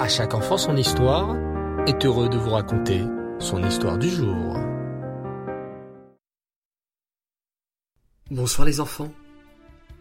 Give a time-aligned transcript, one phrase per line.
[0.00, 1.36] À chaque enfant son histoire
[1.86, 3.02] est heureux de vous raconter
[3.38, 4.56] son histoire du jour.
[8.30, 9.12] Bonsoir les enfants.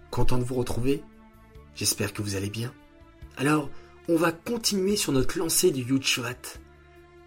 [0.09, 1.03] Content de vous retrouver.
[1.75, 2.73] J'espère que vous allez bien.
[3.35, 3.69] Alors,
[4.07, 6.05] on va continuer sur notre lancée du Yud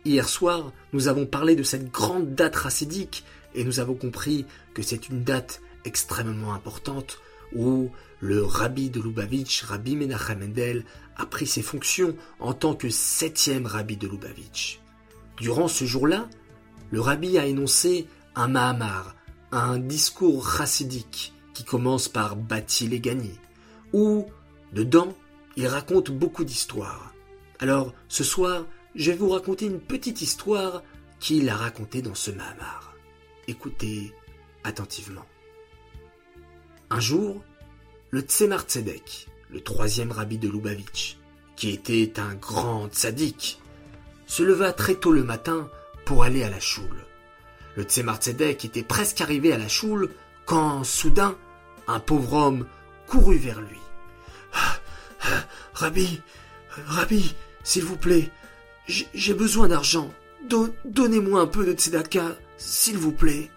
[0.06, 3.22] Hier soir, nous avons parlé de cette grande date racidique
[3.54, 7.20] et nous avons compris que c'est une date extrêmement importante
[7.54, 7.90] où
[8.20, 10.84] le rabbi de Lubavitch, Rabbi Menachem Mendel,
[11.16, 14.80] a pris ses fonctions en tant que septième rabbi de Lubavitch.
[15.38, 16.28] Durant ce jour-là,
[16.90, 19.16] le rabbi a énoncé un Mahamar,
[19.50, 23.34] un discours chassidique qui commence par bâtir et gagner,
[23.92, 24.26] où,
[24.72, 25.14] dedans,
[25.56, 27.12] il raconte beaucoup d'histoires.
[27.58, 30.82] Alors, ce soir, je vais vous raconter une petite histoire
[31.20, 32.94] qu'il a racontée dans ce Mahamar.
[33.48, 34.12] Écoutez
[34.64, 35.24] attentivement.
[36.94, 37.42] Un jour,
[38.10, 41.16] le Tzemar Tzedek, le troisième rabbi de Lubavitch,
[41.56, 43.62] qui était un grand sadique,
[44.26, 45.70] se leva très tôt le matin
[46.04, 47.06] pour aller à la choule.
[47.76, 50.10] Le Tzemar Tzedek était presque arrivé à la choule
[50.44, 51.34] quand, soudain,
[51.88, 52.66] un pauvre homme
[53.06, 53.80] courut vers lui.
[54.52, 54.76] Ah,
[55.22, 56.20] ah, rabbi,
[56.88, 57.34] Rabbi,
[57.64, 58.30] s'il vous plaît,
[58.86, 60.12] j'ai besoin d'argent.
[60.84, 63.50] Donnez-moi un peu de tzedaka, s'il vous plaît.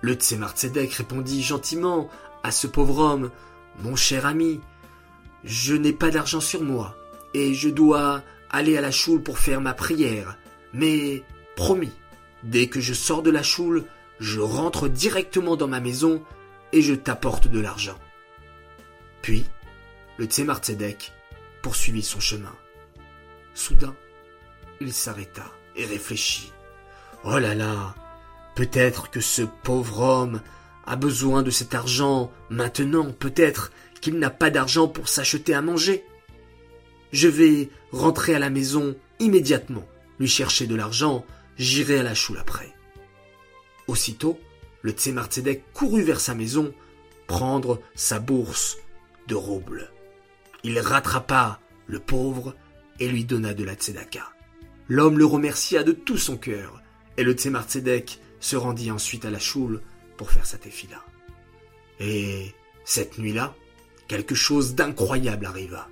[0.00, 2.08] Le Tzemar Tzedek répondit gentiment
[2.42, 3.30] à ce pauvre homme,
[3.80, 4.60] Mon cher ami,
[5.44, 6.96] je n'ai pas d'argent sur moi,
[7.34, 10.36] et je dois aller à la choule pour faire ma prière,
[10.72, 11.22] mais
[11.56, 11.92] promis,
[12.42, 13.84] dès que je sors de la choule,
[14.20, 16.22] je rentre directement dans ma maison
[16.72, 17.98] et je t'apporte de l'argent.
[19.22, 19.44] Puis,
[20.16, 21.12] le Tzemar Tzedek
[21.62, 22.54] poursuivit son chemin.
[23.54, 23.94] Soudain,
[24.80, 25.44] il s'arrêta
[25.76, 26.52] et réfléchit.
[27.24, 27.94] Oh là là,
[28.58, 30.42] peut-être que ce pauvre homme
[30.84, 33.70] a besoin de cet argent maintenant, peut-être
[34.00, 36.04] qu'il n'a pas d'argent pour s'acheter à manger.
[37.12, 39.86] Je vais rentrer à la maison immédiatement,
[40.18, 41.24] lui chercher de l'argent,
[41.56, 42.74] j'irai à la choule après.
[43.86, 44.40] Aussitôt,
[44.82, 45.28] le Tzemar
[45.72, 46.74] courut vers sa maison
[47.28, 48.76] prendre sa bourse
[49.28, 49.92] de roubles.
[50.64, 52.56] Il rattrapa le pauvre
[52.98, 54.32] et lui donna de la tzedaka.
[54.88, 56.82] L'homme le remercia de tout son cœur,
[57.16, 57.64] et le Tzemar
[58.40, 59.82] se rendit ensuite à la choule
[60.16, 61.04] pour faire sa tefila.
[62.00, 62.54] Et
[62.84, 63.54] cette nuit-là,
[64.06, 65.88] quelque chose d'incroyable arriva.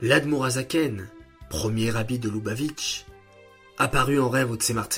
[0.00, 1.08] L'Admorazaken,
[1.48, 3.04] premier rabbi de Lubavitch,
[3.78, 4.88] apparut en rêve au Tzemar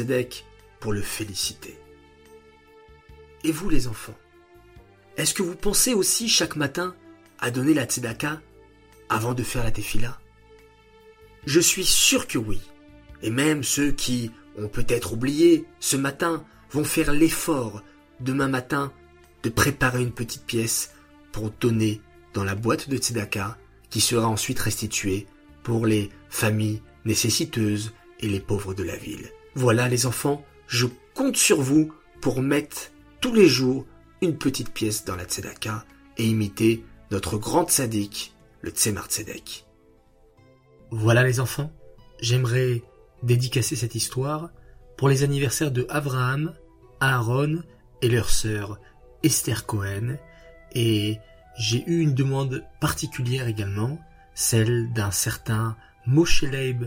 [0.80, 1.78] pour le féliciter.
[3.44, 4.16] Et vous les enfants,
[5.16, 6.94] est-ce que vous pensez aussi chaque matin
[7.38, 8.40] à donner la tzedaka
[9.08, 10.18] avant de faire la tefila?
[11.46, 12.60] Je suis sûr que oui.
[13.22, 17.82] Et même ceux qui ont peut-être oublié ce matin vont faire l'effort
[18.20, 18.92] demain matin
[19.42, 20.94] de préparer une petite pièce
[21.32, 22.00] pour donner
[22.34, 23.56] dans la boîte de tzedaka
[23.90, 25.26] qui sera ensuite restituée
[25.62, 29.30] pour les familles nécessiteuses et les pauvres de la ville.
[29.54, 33.86] Voilà les enfants, je compte sur vous pour mettre tous les jours
[34.22, 35.84] une petite pièce dans la tzedaka
[36.18, 39.66] et imiter notre grand tzaddik, le tzemar tzedek.
[40.90, 41.72] Voilà les enfants,
[42.20, 42.82] j'aimerais
[43.22, 44.50] dédicacer cette histoire
[44.96, 46.54] pour les anniversaires de Abraham,
[47.00, 47.62] Aaron
[48.02, 48.78] et leur sœur
[49.22, 50.16] Esther Cohen
[50.72, 51.18] et
[51.58, 53.98] j'ai eu une demande particulière également,
[54.34, 55.76] celle d'un certain
[56.06, 56.84] Moshe Leib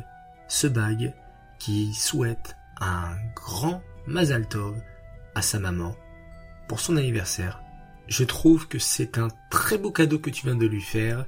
[0.47, 1.13] Sebag
[1.57, 4.79] qui souhaite un grand Mazal Tov
[5.35, 5.95] à sa maman
[6.67, 7.61] pour son anniversaire.
[8.07, 11.25] Je trouve que c'est un très beau cadeau que tu viens de lui faire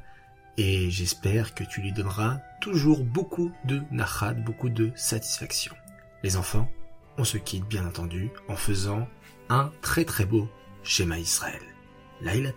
[0.58, 5.76] et j'espère que tu lui donneras toujours beaucoup de nachad, beaucoup de satisfaction.
[6.24, 6.70] Les enfants,
[7.18, 9.08] on se quitte bien entendu en faisant
[9.50, 10.48] un très très beau
[10.84, 11.62] schéma Israël.
[12.22, 12.52] Laïla.